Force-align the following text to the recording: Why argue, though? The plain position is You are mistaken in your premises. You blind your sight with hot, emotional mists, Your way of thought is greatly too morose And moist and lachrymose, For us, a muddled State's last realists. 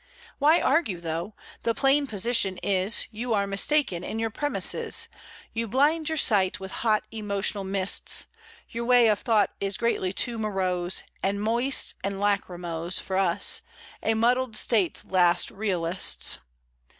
Why 0.39 0.59
argue, 0.59 0.99
though? 0.99 1.35
The 1.61 1.75
plain 1.75 2.07
position 2.07 2.57
is 2.63 3.05
You 3.11 3.35
are 3.35 3.45
mistaken 3.45 4.03
in 4.03 4.17
your 4.17 4.31
premises. 4.31 5.07
You 5.53 5.67
blind 5.67 6.09
your 6.09 6.17
sight 6.17 6.59
with 6.59 6.71
hot, 6.81 7.03
emotional 7.11 7.63
mists, 7.63 8.25
Your 8.67 8.83
way 8.83 9.09
of 9.09 9.19
thought 9.19 9.51
is 9.59 9.77
greatly 9.77 10.11
too 10.11 10.39
morose 10.39 11.03
And 11.21 11.39
moist 11.39 11.93
and 12.03 12.19
lachrymose, 12.19 12.97
For 12.97 13.15
us, 13.15 13.61
a 14.01 14.15
muddled 14.15 14.55
State's 14.57 15.05
last 15.05 15.51
realists. 15.51 16.39